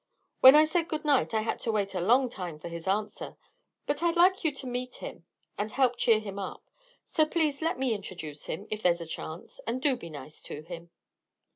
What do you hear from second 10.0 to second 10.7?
nice to